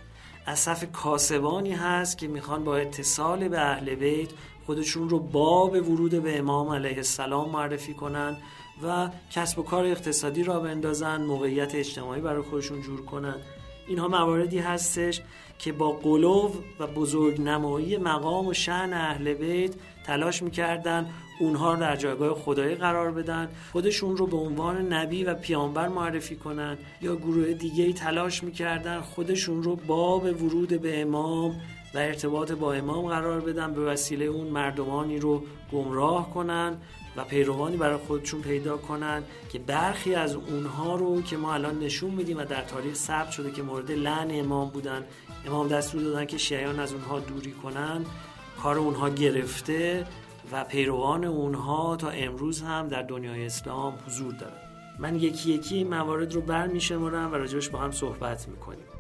از 0.45 0.59
صف 0.59 0.91
کاسبانی 0.91 1.71
هست 1.71 2.17
که 2.17 2.27
می‌خوان 2.27 2.63
با 2.63 2.77
اتصال 2.77 3.47
به 3.47 3.59
اهل 3.59 3.95
بیت 3.95 4.29
خودشون 4.65 5.09
رو 5.09 5.19
باب 5.19 5.73
ورود 5.73 6.23
به 6.23 6.39
امام 6.39 6.69
علیه 6.69 6.97
السلام 6.97 7.49
معرفی 7.49 7.93
کنن. 7.93 8.37
و 8.83 9.09
کسب 9.31 9.59
و 9.59 9.63
کار 9.63 9.85
اقتصادی 9.85 10.43
را 10.43 10.59
بندازن 10.59 11.21
موقعیت 11.21 11.75
اجتماعی 11.75 12.21
برای 12.21 12.41
خودشون 12.41 12.81
جور 12.81 13.05
کنن. 13.05 13.35
اینها 13.87 14.07
مواردی 14.07 14.59
هستش 14.59 15.21
که 15.59 15.71
با 15.71 15.91
قلوب 15.91 16.55
و 16.79 16.87
بزرگ 16.87 17.41
نمایی 17.41 17.97
مقام 17.97 18.47
و 18.47 18.53
شن 18.53 18.93
اهل 18.93 19.33
بیت 19.33 19.73
تلاش 20.05 20.43
می‌کردن 20.43 21.09
اونها 21.39 21.73
رو 21.73 21.79
در 21.79 21.95
جایگاه 21.95 22.33
خدایی 22.33 22.75
قرار 22.75 23.11
بدن 23.11 23.49
خودشون 23.71 24.17
رو 24.17 24.27
به 24.27 24.37
عنوان 24.37 24.93
نبی 24.93 25.23
و 25.23 25.33
پیامبر 25.33 25.87
معرفی 25.87 26.35
کنن 26.35 26.77
یا 27.01 27.15
گروه 27.15 27.53
دیگه 27.53 27.93
تلاش 27.93 28.43
می‌کردن 28.43 29.01
خودشون 29.01 29.63
رو 29.63 29.75
باب 29.75 30.23
ورود 30.23 30.81
به 30.81 31.01
امام 31.01 31.61
و 31.93 31.97
ارتباط 31.97 32.51
با 32.51 32.73
امام 32.73 33.07
قرار 33.07 33.41
بدن 33.41 33.73
به 33.73 33.81
وسیله 33.81 34.25
اون 34.25 34.47
مردمانی 34.47 35.19
رو 35.19 35.43
گمراه 35.71 36.33
کنن. 36.33 36.77
و 37.17 37.23
پیروانی 37.23 37.77
برای 37.77 37.97
خودشون 37.97 38.41
پیدا 38.41 38.77
کنن 38.77 39.23
که 39.49 39.59
برخی 39.59 40.15
از 40.15 40.35
اونها 40.35 40.95
رو 40.95 41.21
که 41.21 41.37
ما 41.37 41.53
الان 41.53 41.79
نشون 41.79 42.11
میدیم 42.11 42.37
و 42.37 42.45
در 42.45 42.61
تاریخ 42.61 42.95
ثبت 42.95 43.31
شده 43.31 43.51
که 43.51 43.61
مورد 43.61 43.91
لعن 43.91 44.39
امام 44.39 44.69
بودن 44.69 45.03
امام 45.45 45.67
دستور 45.67 46.01
دادن 46.01 46.25
که 46.25 46.37
شیعیان 46.37 46.79
از 46.79 46.93
اونها 46.93 47.19
دوری 47.19 47.51
کنن 47.51 48.05
کار 48.61 48.77
اونها 48.77 49.09
گرفته 49.09 50.05
و 50.51 50.63
پیروان 50.63 51.25
اونها 51.25 51.95
تا 51.95 52.09
امروز 52.09 52.61
هم 52.61 52.87
در 52.87 53.01
دنیای 53.01 53.45
اسلام 53.45 53.93
حضور 54.07 54.33
دارن. 54.33 54.53
من 54.99 55.15
یکی 55.15 55.53
یکی 55.53 55.83
موارد 55.83 56.33
رو 56.33 56.41
برمیشمرم 56.41 57.31
و 57.31 57.35
راجبش 57.35 57.69
با 57.69 57.79
هم 57.79 57.91
صحبت 57.91 58.47
می‌کنیم. 58.47 58.92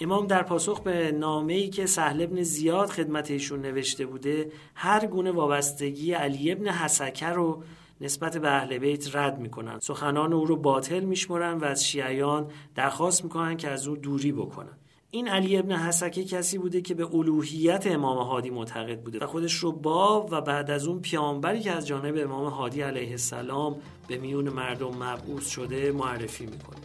امام 0.00 0.26
در 0.26 0.42
پاسخ 0.42 0.80
به 0.80 1.12
نامه‌ای 1.12 1.68
که 1.68 1.86
سهل 1.86 2.22
ابن 2.22 2.42
زیاد 2.42 2.88
خدمت 2.88 3.30
ایشون 3.30 3.60
نوشته 3.60 4.06
بوده 4.06 4.52
هر 4.74 5.06
گونه 5.06 5.30
وابستگی 5.30 6.12
علی 6.12 6.52
ابن 6.52 6.68
حسکه 6.68 7.26
رو 7.26 7.62
نسبت 8.00 8.36
به 8.36 8.50
اهل 8.50 8.78
بیت 8.78 9.16
رد 9.16 9.38
می‌کنن. 9.38 9.78
سخنان 9.78 10.32
او 10.32 10.44
رو 10.44 10.56
باطل 10.56 11.00
میشمرن 11.00 11.58
و 11.58 11.64
از 11.64 11.86
شیعیان 11.86 12.50
درخواست 12.74 13.24
می‌کنن 13.24 13.56
که 13.56 13.68
از 13.68 13.88
او 13.88 13.96
دوری 13.96 14.32
بکنن. 14.32 14.78
این 15.10 15.28
علی 15.28 15.56
ابن 15.56 15.72
حسکه 15.72 16.24
کسی 16.24 16.58
بوده 16.58 16.80
که 16.80 16.94
به 16.94 17.14
الوهیت 17.14 17.86
امام 17.86 18.18
هادی 18.18 18.50
معتقد 18.50 19.00
بوده 19.00 19.18
و 19.18 19.26
خودش 19.26 19.54
رو 19.54 19.72
باب 19.72 20.28
و 20.32 20.40
بعد 20.40 20.70
از 20.70 20.86
اون 20.86 21.00
پیامبری 21.00 21.60
که 21.60 21.72
از 21.72 21.86
جانب 21.86 22.14
امام 22.18 22.46
هادی 22.46 22.80
علیه 22.80 23.10
السلام 23.10 23.76
به 24.08 24.18
میون 24.18 24.48
مردم 24.48 25.02
مبعوث 25.02 25.48
شده 25.48 25.92
معرفی 25.92 26.46
می‌کنه. 26.46 26.80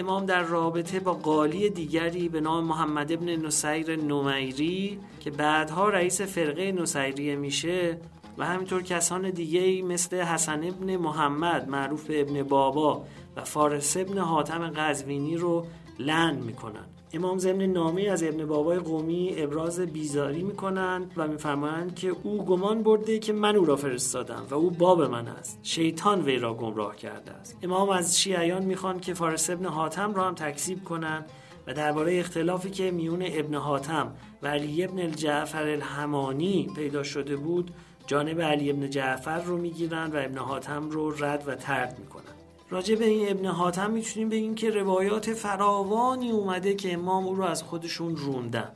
امام 0.00 0.26
در 0.26 0.42
رابطه 0.42 1.00
با 1.00 1.14
قالی 1.14 1.70
دیگری 1.70 2.28
به 2.28 2.40
نام 2.40 2.64
محمد 2.64 3.12
ابن 3.12 3.46
نصیر 3.46 3.96
نمیری 3.96 4.98
که 5.20 5.30
بعدها 5.30 5.88
رئیس 5.88 6.20
فرقه 6.20 6.72
نصیریه 6.72 7.36
میشه 7.36 7.98
و 8.38 8.46
همینطور 8.46 8.82
کسان 8.82 9.30
دیگه 9.30 9.82
مثل 9.82 10.16
حسن 10.16 10.64
ابن 10.64 10.96
محمد 10.96 11.68
معروف 11.68 12.06
ابن 12.10 12.42
بابا 12.42 13.04
و 13.36 13.44
فارس 13.44 13.96
ابن 13.96 14.18
حاتم 14.18 14.70
قزوینی 14.70 15.36
رو 15.36 15.66
لعن 15.98 16.36
می‌کنن. 16.36 16.86
امام 17.12 17.38
ضمن 17.38 17.66
نامه 17.66 18.02
از 18.02 18.22
ابن 18.22 18.46
بابای 18.46 18.78
قومی 18.78 19.34
ابراز 19.36 19.80
بیزاری 19.80 20.42
می‌کنند 20.42 21.12
و 21.16 21.28
میفرمایند 21.28 21.94
که 21.94 22.16
او 22.22 22.44
گمان 22.44 22.82
برده 22.82 23.18
که 23.18 23.32
من 23.32 23.56
او 23.56 23.64
را 23.64 23.76
فرستادم 23.76 24.46
و 24.50 24.54
او 24.54 24.70
باب 24.70 25.02
من 25.02 25.28
است. 25.28 25.58
شیطان 25.62 26.22
وی 26.22 26.38
را 26.38 26.54
گمراه 26.54 26.96
کرده 26.96 27.32
است. 27.32 27.58
امام 27.62 27.88
از 27.88 28.20
شیعیان 28.20 28.64
می‌خوان 28.64 29.00
که 29.00 29.14
فارس 29.14 29.50
ابن 29.50 29.66
حاتم 29.66 30.14
را 30.14 30.28
هم 30.28 30.34
تکذیب 30.34 30.84
کنند 30.84 31.30
و 31.66 31.74
درباره 31.74 32.18
اختلافی 32.18 32.70
که 32.70 32.90
میون 32.90 33.22
ابن 33.26 33.54
حاتم 33.54 34.12
و 34.42 34.48
علی 34.48 34.84
ابن 34.84 34.98
الجعفر 34.98 35.62
الحمانی 35.62 36.70
پیدا 36.76 37.02
شده 37.02 37.36
بود 37.36 37.70
جانب 38.06 38.40
علی 38.40 38.70
ابن 38.70 38.90
جعفر 38.90 39.40
رو 39.40 39.56
می‌گیرن 39.56 40.10
و 40.12 40.16
ابن 40.16 40.38
حاتم 40.38 40.90
رو 40.90 41.10
رد 41.10 41.44
و 41.46 41.54
ترد 41.54 41.98
می‌کنن 41.98 42.39
راجع 42.70 42.94
به 42.94 43.04
این 43.04 43.30
ابن 43.30 43.46
حاتم 43.46 43.90
می‌تونیم 43.90 44.28
بگیم 44.28 44.54
که 44.54 44.70
روایات 44.70 45.32
فراوانی 45.32 46.30
اومده 46.30 46.74
که 46.74 46.92
امام 46.92 47.26
او 47.26 47.34
رو 47.34 47.44
از 47.44 47.62
خودشون 47.62 48.16
روندن. 48.16 48.70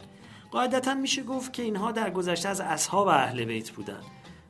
قاعدتا 0.50 0.94
میشه 0.94 1.22
گفت 1.22 1.52
که 1.52 1.62
اینها 1.62 1.92
در 1.92 2.10
گذشته 2.10 2.48
از 2.48 2.60
اصحاب 2.60 3.08
اهل 3.08 3.44
بیت 3.44 3.70
بودن 3.70 4.00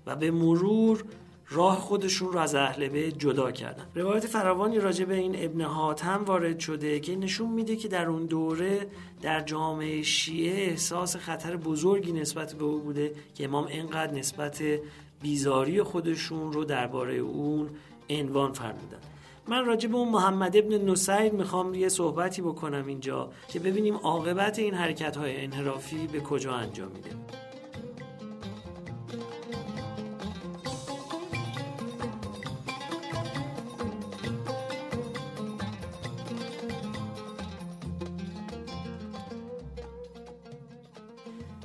و 0.06 0.16
به 0.16 0.30
مرور 0.30 1.04
راه 1.50 1.80
خودشون 1.80 2.32
رو 2.32 2.38
از 2.38 2.54
اهل 2.54 2.88
بیت 2.88 3.18
جدا 3.18 3.52
کردن. 3.52 3.86
روایت 3.94 4.26
فراوانی 4.26 4.78
راجع 4.78 5.04
به 5.04 5.14
این 5.14 5.44
ابن 5.44 5.60
حاتم 5.60 6.24
وارد 6.24 6.58
شده 6.58 7.00
که 7.00 7.16
نشون 7.16 7.50
میده 7.50 7.76
که 7.76 7.88
در 7.88 8.06
اون 8.06 8.26
دوره 8.26 8.86
در 9.22 9.40
جامعه 9.40 10.02
شیعه 10.02 10.70
احساس 10.70 11.16
خطر 11.16 11.56
بزرگی 11.56 12.12
نسبت 12.12 12.54
به 12.54 12.64
او 12.64 12.78
بوده 12.78 13.12
که 13.34 13.44
امام 13.44 13.66
اینقدر 13.66 14.14
نسبت 14.14 14.62
بیزاری 15.22 15.82
خودشون 15.82 16.52
رو 16.52 16.64
درباره 16.64 17.14
اون 17.14 17.68
عنوان 18.10 18.52
فرمودن. 18.52 19.13
من 19.48 19.64
راجع 19.64 19.88
به 19.88 19.96
اون 19.96 20.08
محمد 20.08 20.56
ابن 20.56 20.90
نصیر 20.90 21.32
می‌خوام 21.32 21.74
یه 21.74 21.88
صحبتی 21.88 22.42
بکنم 22.42 22.86
اینجا 22.86 23.30
که 23.48 23.60
ببینیم 23.60 23.96
عاقبت 23.96 24.58
این 24.58 24.74
حرکت 24.74 25.16
های 25.16 25.44
انحرافی 25.44 26.06
به 26.06 26.20
کجا 26.20 26.52
انجام 26.54 26.88
میده. 26.92 27.10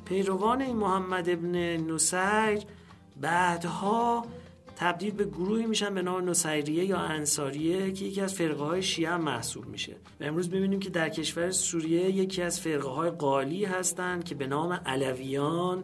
پیروان 0.06 0.62
این 0.62 0.76
محمد 0.76 1.30
ابن 1.30 1.56
نصیر 1.78 2.66
بعدها 3.22 4.26
تبدیل 4.80 5.12
به 5.12 5.26
گروهی 5.26 5.66
میشن 5.66 5.94
به 5.94 6.02
نام 6.02 6.30
نصیریه 6.30 6.86
یا 6.86 6.98
انصاریه 6.98 7.92
که 7.92 8.06
یکی 8.06 8.22
از 8.22 8.34
فرقه 8.34 8.64
های 8.64 8.84
شیعه 8.84 9.18
محسوب 9.18 9.66
میشه. 9.66 9.96
و 10.22 10.24
امروز 10.24 10.50
ببینیم 10.50 10.80
که 10.80 10.90
در 10.90 11.10
کشور 11.10 11.52
سوریه 11.52 12.10
یکی 12.10 12.42
از 12.42 12.60
فرقه 12.60 12.90
های 12.90 13.10
قالی 13.10 13.66
هستند 13.66 14.24
که 14.24 14.36
به 14.36 14.48
نام 14.48 14.74
علویان 14.86 15.84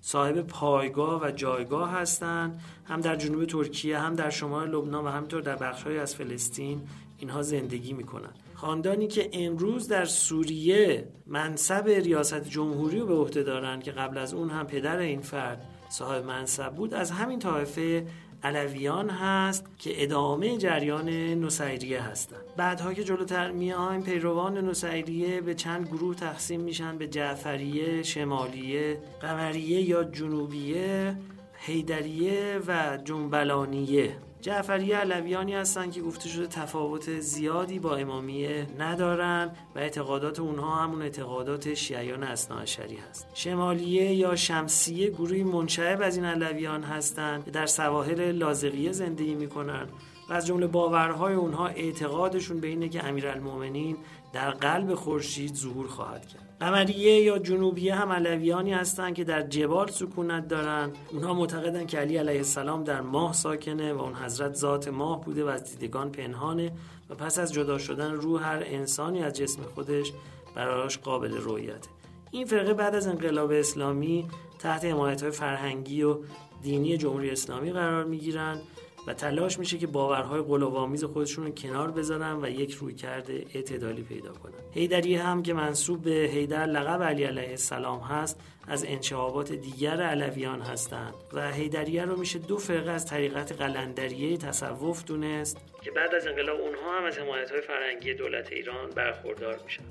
صاحب 0.00 0.40
پایگاه 0.40 1.22
و 1.22 1.30
جایگاه 1.30 1.90
هستند 1.90 2.60
هم 2.84 3.00
در 3.00 3.16
جنوب 3.16 3.44
ترکیه 3.44 3.98
هم 3.98 4.14
در 4.14 4.30
شمال 4.30 4.70
لبنان 4.70 5.04
و 5.04 5.08
همینطور 5.08 5.40
در 5.40 5.56
بخشهایی 5.56 5.98
از 5.98 6.14
فلسطین 6.14 6.82
اینها 7.18 7.42
زندگی 7.42 7.92
می‌کنن. 7.92 8.30
خاندانی 8.54 9.06
که 9.06 9.30
امروز 9.32 9.88
در 9.88 10.04
سوریه 10.04 11.08
منصب 11.26 11.88
ریاست 11.88 12.48
جمهوری 12.48 12.98
رو 12.98 13.06
به 13.06 13.14
عهده 13.14 13.42
دارن 13.42 13.80
که 13.80 13.92
قبل 13.92 14.18
از 14.18 14.34
اون 14.34 14.50
هم 14.50 14.66
پدر 14.66 14.98
این 14.98 15.20
فرد 15.20 15.62
صاحب 15.88 16.24
منصب 16.24 16.74
بود 16.74 16.94
از 16.94 17.10
همین 17.10 17.38
طایفه 17.38 18.06
علویان 18.44 19.10
هست 19.10 19.64
که 19.78 20.02
ادامه 20.02 20.58
جریان 20.58 21.08
نصیریه 21.44 22.02
هستند 22.02 22.40
بعدها 22.56 22.94
که 22.94 23.04
جلوتر 23.04 23.50
میایم 23.50 24.02
پیروان 24.02 24.68
نصیریه 24.68 25.40
به 25.40 25.54
چند 25.54 25.86
گروه 25.86 26.16
تقسیم 26.16 26.60
میشن 26.60 26.98
به 26.98 27.06
جعفریه 27.06 28.02
شمالیه 28.02 28.98
قمریه 29.20 29.80
یا 29.80 30.04
جنوبیه. 30.04 31.16
هیدریه 31.64 32.60
و 32.66 32.98
جنبلانیه. 33.04 34.16
جعفری 34.40 34.92
علویانی 34.92 35.54
هستن 35.54 35.90
که 35.90 36.00
گفته 36.00 36.28
شده 36.28 36.46
تفاوت 36.46 37.20
زیادی 37.20 37.78
با 37.78 37.96
امامیه 37.96 38.66
ندارن 38.78 39.50
و 39.74 39.78
اعتقادات 39.78 40.40
اونها 40.40 40.76
همون 40.76 41.02
اعتقادات 41.02 41.74
شیعیان 41.74 42.22
اثناعشری 42.22 42.96
هست. 42.96 43.26
شمالیه 43.34 44.14
یا 44.14 44.36
شمسیه 44.36 45.10
گروهی 45.10 45.42
منشعب 45.42 46.02
از 46.02 46.16
این 46.16 46.24
علویان 46.24 46.82
هستند 46.82 47.44
که 47.44 47.50
در 47.50 47.66
سواحل 47.66 48.32
لازقیه 48.32 48.92
زندگی 48.92 49.34
می‌کنن 49.34 49.88
و 50.28 50.32
از 50.32 50.46
جمله 50.46 50.66
باورهای 50.66 51.34
اونها 51.34 51.66
اعتقادشون 51.66 52.60
به 52.60 52.66
اینه 52.66 52.88
که 52.88 53.04
امیرالمومنین 53.04 53.96
در 54.32 54.50
قلب 54.50 54.94
خورشید 54.94 55.54
ظهور 55.54 55.88
خواهد 55.88 56.26
کرد. 56.26 56.51
قمریه 56.62 57.22
یا 57.22 57.38
جنوبیه 57.38 57.94
هم 57.94 58.12
علویانی 58.12 58.72
هستند 58.72 59.14
که 59.14 59.24
در 59.24 59.42
جبال 59.42 59.88
سکونت 59.88 60.48
دارند 60.48 60.96
اونها 61.10 61.34
معتقدن 61.34 61.86
که 61.86 61.98
علی 61.98 62.16
علیه 62.16 62.36
السلام 62.36 62.84
در 62.84 63.00
ماه 63.00 63.32
ساکنه 63.32 63.92
و 63.92 64.00
اون 64.00 64.14
حضرت 64.14 64.54
ذات 64.54 64.88
ماه 64.88 65.24
بوده 65.24 65.44
و 65.44 65.46
از 65.46 65.78
دیدگان 65.78 66.12
پنهانه 66.12 66.72
و 67.10 67.14
پس 67.14 67.38
از 67.38 67.52
جدا 67.52 67.78
شدن 67.78 68.12
روح 68.12 68.48
هر 68.48 68.62
انسانی 68.66 69.22
از 69.22 69.32
جسم 69.32 69.62
خودش 69.74 70.12
براش 70.54 70.98
قابل 70.98 71.34
رؤیته. 71.40 71.88
این 72.30 72.46
فرقه 72.46 72.74
بعد 72.74 72.94
از 72.94 73.06
انقلاب 73.06 73.50
اسلامی 73.50 74.28
تحت 74.58 74.84
حمایت 74.84 75.30
فرهنگی 75.30 76.02
و 76.02 76.18
دینی 76.62 76.96
جمهوری 76.96 77.30
اسلامی 77.30 77.72
قرار 77.72 78.04
می‌گیرند 78.04 78.60
و 79.06 79.14
تلاش 79.14 79.58
میشه 79.58 79.78
که 79.78 79.86
باورهای 79.86 80.42
قلوب‌آمیز 80.42 81.04
خودشون 81.04 81.44
رو 81.46 81.50
کنار 81.50 81.90
بذارن 81.90 82.38
و 82.42 82.48
یک 82.50 82.72
روی 82.74 82.94
کرده 82.94 83.44
اعتدالی 83.54 84.02
پیدا 84.02 84.32
کنن. 84.32 84.52
هیدریه 84.72 85.22
هم 85.22 85.42
که 85.42 85.54
منصوب 85.54 86.02
به 86.02 86.10
هیدر 86.10 86.66
لقب 86.66 87.02
علی 87.02 87.24
علیه 87.24 87.50
السلام 87.50 88.00
هست 88.00 88.40
از 88.68 88.84
انشعابات 88.84 89.52
دیگر 89.52 90.02
علویان 90.02 90.60
هستند 90.60 91.14
و 91.32 91.52
هیدریه 91.52 92.04
رو 92.04 92.16
میشه 92.16 92.38
دو 92.38 92.58
فرقه 92.58 92.90
از 92.90 93.06
طریقت 93.06 93.52
قلندریه 93.52 94.36
تصوف 94.36 95.04
دونست 95.04 95.56
که 95.82 95.90
بعد 95.90 96.14
از 96.14 96.26
انقلاب 96.26 96.60
اونها 96.60 96.98
هم 96.98 97.04
از 97.04 97.18
حمایت 97.18 97.50
های 97.50 97.60
فرهنگی 97.60 98.14
دولت 98.14 98.52
ایران 98.52 98.90
برخوردار 98.90 99.60
میشن. 99.64 99.84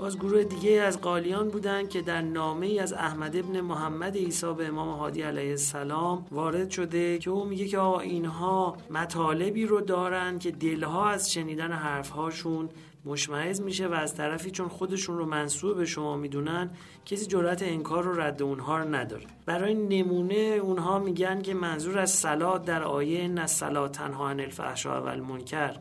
باز 0.00 0.18
گروه 0.18 0.44
دیگه 0.44 0.70
از 0.70 1.00
قالیان 1.00 1.48
بودند 1.48 1.88
که 1.88 2.02
در 2.02 2.22
نامه 2.22 2.66
ای 2.66 2.78
از 2.78 2.92
احمد 2.92 3.36
ابن 3.36 3.60
محمد 3.60 4.16
عیسی 4.16 4.54
به 4.54 4.66
امام 4.66 4.98
هادی 4.98 5.22
علیه 5.22 5.50
السلام 5.50 6.26
وارد 6.30 6.70
شده 6.70 7.18
که 7.18 7.30
او 7.30 7.44
میگه 7.44 7.68
که 7.68 7.78
آقا 7.78 8.00
اینها 8.00 8.76
مطالبی 8.90 9.66
رو 9.66 9.80
دارن 9.80 10.38
که 10.38 10.50
دلها 10.50 11.08
از 11.08 11.32
شنیدن 11.32 11.72
حرفهاشون 11.72 12.68
مشمعز 13.04 13.60
میشه 13.60 13.88
و 13.88 13.92
از 13.92 14.14
طرفی 14.14 14.50
چون 14.50 14.68
خودشون 14.68 15.18
رو 15.18 15.26
منصوب 15.26 15.76
به 15.76 15.84
شما 15.84 16.16
می‌دونن 16.16 16.70
کسی 17.04 17.26
جرأت 17.26 17.62
انکار 17.62 18.04
رو 18.04 18.20
رد 18.20 18.42
اونها 18.42 18.78
رو 18.78 18.94
نداره. 18.94 19.24
برای 19.46 19.74
نمونه 19.74 20.58
اونها 20.62 20.98
میگن 20.98 21.42
که 21.42 21.54
منظور 21.54 21.98
از 21.98 22.10
سلات 22.10 22.64
در 22.64 22.82
آیه 22.82 23.28
نه 23.28 23.46
سلات 23.46 23.92
تنها 23.92 24.30
عن 24.30 24.40
الفحشاء 24.40 25.00
و 25.00 25.06
المنکر 25.06 25.76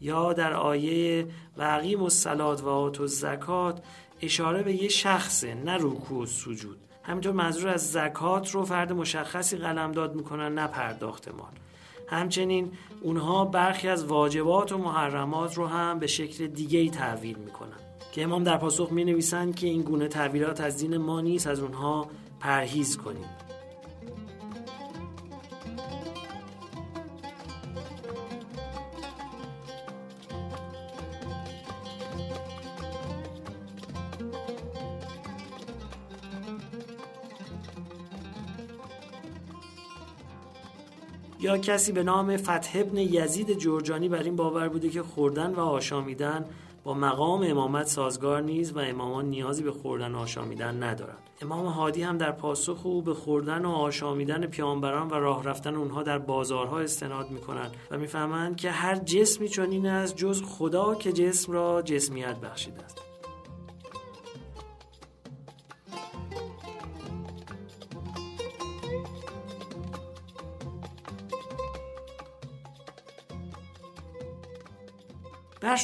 یا 0.00 0.32
در 0.32 0.52
آیه 0.52 1.26
و 1.56 1.80
و 1.80 2.08
سلات 2.08 2.62
و 2.62 2.68
آت 2.68 3.00
و 3.00 3.06
زکات 3.06 3.82
اشاره 4.22 4.62
به 4.62 4.82
یه 4.82 4.88
شخصه 4.88 5.54
نه 5.54 5.76
رکوع 5.80 6.22
و 6.22 6.26
سجود. 6.26 6.78
همینطور 7.02 7.32
منظور 7.32 7.68
از 7.68 7.92
زکات 7.92 8.50
رو 8.50 8.64
فرد 8.64 8.92
مشخصی 8.92 9.56
قلمداد 9.56 10.14
می‌کنن 10.14 10.54
نه 10.54 10.66
پرداخت 10.66 11.28
مال. 11.28 11.52
همچنین 12.08 12.72
اونها 13.02 13.44
برخی 13.44 13.88
از 13.88 14.04
واجبات 14.04 14.72
و 14.72 14.78
محرمات 14.78 15.54
رو 15.54 15.66
هم 15.66 15.98
به 15.98 16.06
شکل 16.06 16.46
دیگه 16.46 16.78
ای 16.78 16.90
تحویل 16.90 17.38
می‌کنن. 17.38 17.76
که 18.12 18.22
امام 18.22 18.44
در 18.44 18.56
پاسخ 18.56 18.92
می 18.92 19.04
نویسند 19.04 19.56
که 19.56 19.66
این 19.66 19.82
گونه 19.82 20.08
تعبیرات 20.08 20.60
از 20.60 20.78
دین 20.78 20.96
ما 20.96 21.20
نیست 21.20 21.46
از 21.46 21.60
اونها 21.60 22.08
پرهیز 22.40 22.96
کنیم. 22.96 23.26
یا 41.40 41.58
کسی 41.58 41.92
به 41.92 42.02
نام 42.02 42.36
فتح 42.36 42.70
ابن 42.74 42.98
یزید 42.98 43.58
جرجانی 43.58 44.08
بر 44.08 44.22
این 44.22 44.36
باور 44.36 44.68
بوده 44.68 44.88
که 44.88 45.02
خوردن 45.02 45.54
و 45.54 45.60
آشامیدن 45.60 46.44
با 46.84 46.94
مقام 46.94 47.42
امامت 47.42 47.86
سازگار 47.86 48.42
نیست 48.42 48.76
و 48.76 48.78
امامان 48.78 49.24
نیازی 49.24 49.62
به 49.62 49.72
خوردن 49.72 50.14
و 50.14 50.18
آشامیدن 50.18 50.82
ندارند. 50.82 51.18
امام 51.42 51.66
هادی 51.66 52.02
هم 52.02 52.18
در 52.18 52.32
پاسخ 52.32 52.86
او 52.86 53.02
به 53.02 53.14
خوردن 53.14 53.64
و 53.64 53.70
آشامیدن 53.70 54.46
پیامبران 54.46 55.08
و 55.08 55.14
راه 55.14 55.44
رفتن 55.44 55.74
اونها 55.74 56.02
در 56.02 56.18
بازارها 56.18 56.80
استناد 56.80 57.30
می‌کنند 57.30 57.70
و 57.90 57.98
می‌فهمند 57.98 58.56
که 58.56 58.70
هر 58.70 58.96
جسمی 58.96 59.48
چنین 59.48 59.86
است 59.86 60.16
جز 60.16 60.42
خدا 60.42 60.94
که 60.94 61.12
جسم 61.12 61.52
را 61.52 61.82
جسمیت 61.82 62.36
بخشیده 62.36 62.84
است. 62.84 63.07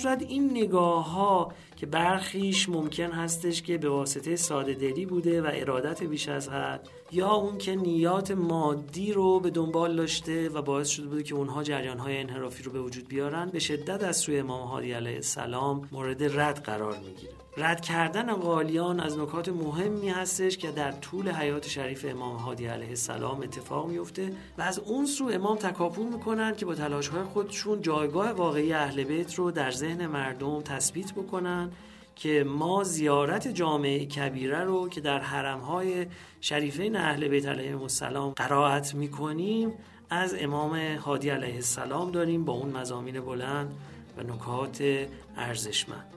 در 0.00 0.16
این 0.18 0.50
نگاه 0.50 1.12
ها 1.12 1.52
که 1.76 1.86
برخیش 1.86 2.68
ممکن 2.68 3.10
هستش 3.10 3.62
که 3.62 3.78
به 3.78 3.88
واسطه 3.88 4.36
ساده 4.36 4.74
دلی 4.74 5.06
بوده 5.06 5.42
و 5.42 5.50
ارادت 5.52 6.02
بیش 6.02 6.28
از 6.28 6.48
حد 6.48 6.88
یا 7.12 7.30
اون 7.30 7.58
که 7.58 7.76
نیات 7.76 8.30
مادی 8.30 9.12
رو 9.12 9.40
به 9.40 9.50
دنبال 9.50 9.96
داشته 9.96 10.48
و 10.48 10.62
باعث 10.62 10.88
شده 10.88 11.06
بوده 11.06 11.22
که 11.22 11.34
اونها 11.34 11.62
جریان 11.62 11.98
های 11.98 12.18
انحرافی 12.18 12.62
رو 12.62 12.72
به 12.72 12.80
وجود 12.80 13.08
بیارن 13.08 13.50
به 13.50 13.58
شدت 13.58 14.04
از 14.04 14.16
سوی 14.16 14.38
امام 14.38 14.68
هادی 14.68 14.92
علیه 14.92 15.14
السلام 15.14 15.88
مورد 15.92 16.40
رد 16.40 16.58
قرار 16.58 16.96
می‌گیره. 16.96 17.32
رد 17.56 17.80
کردن 17.80 18.32
قالیان 18.32 19.00
از 19.00 19.18
نکات 19.18 19.48
مهمی 19.48 20.08
هستش 20.08 20.56
که 20.56 20.70
در 20.70 20.92
طول 20.92 21.28
حیات 21.28 21.68
شریف 21.68 22.06
امام 22.08 22.36
هادی 22.36 22.66
علیه 22.66 22.88
السلام 22.88 23.40
اتفاق 23.40 23.88
میفته 23.88 24.32
و 24.58 24.62
از 24.62 24.78
اون 24.78 25.06
سو 25.06 25.30
امام 25.32 25.56
تکاپو 25.56 26.04
می‌کنن 26.04 26.54
که 26.56 26.66
با 26.66 26.74
تلاش 26.74 27.08
های 27.08 27.22
خودشون 27.22 27.82
جایگاه 27.82 28.32
واقعی 28.32 28.72
اهل 28.72 29.04
بیت 29.04 29.34
رو 29.34 29.50
در 29.50 29.70
ذهن 29.70 30.06
مردم 30.06 30.62
تثبیت 30.62 31.12
بکنن 31.12 31.70
که 32.16 32.44
ما 32.44 32.84
زیارت 32.84 33.48
جامعه 33.48 34.06
کبیره 34.06 34.64
رو 34.64 34.88
که 34.88 35.00
در 35.00 35.18
حرمهای 35.18 36.06
شریفین 36.40 36.96
اهل 36.96 37.28
بیت 37.28 37.46
علیه 37.46 37.80
السلام 37.80 38.32
قرائت 38.32 38.94
می‌کنیم 38.94 39.72
از 40.10 40.34
امام 40.38 40.76
هادی 40.76 41.28
علیه 41.28 41.54
السلام 41.54 42.10
داریم 42.10 42.44
با 42.44 42.52
اون 42.52 42.70
مزامین 42.70 43.20
بلند 43.20 43.74
و 44.18 44.22
نکات 44.22 45.06
ارزشمند. 45.36 46.13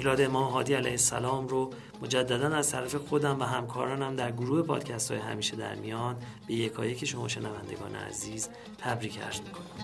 میلاد 0.00 0.20
امام 0.20 0.52
هادی 0.52 0.74
علیه 0.74 0.90
السلام 0.90 1.48
رو 1.48 1.70
مجددا 2.02 2.56
از 2.56 2.70
طرف 2.70 2.94
خودم 2.94 3.40
و 3.40 3.44
همکارانم 3.44 4.16
در 4.16 4.32
گروه 4.32 4.62
پادکست 4.62 5.10
های 5.10 5.20
همیشه 5.20 5.56
در 5.56 5.74
میان 5.74 6.16
به 6.46 6.54
یکایی 6.54 6.94
که 6.94 7.06
شما 7.06 7.28
شنوندگان 7.28 7.94
عزیز 7.94 8.48
تبریک 8.78 9.18
عرض 9.20 9.40
می‌کنم. 9.40 9.79